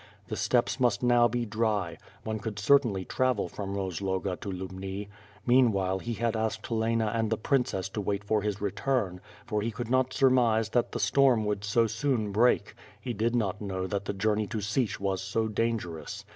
[0.29, 5.09] The steppes must now be dry; one could certainly travel from Kozloga to liUbni.
[5.45, 9.69] Meanwhile he had asked Helena and the princess to wait for his return, for he
[9.69, 14.05] could not surmise that the storm would so soon break; he did not know that
[14.05, 16.25] the journey to Si eh was so dangerous.